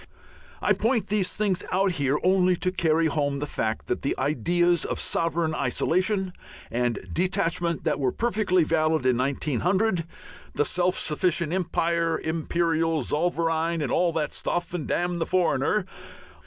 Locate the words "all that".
13.91-14.33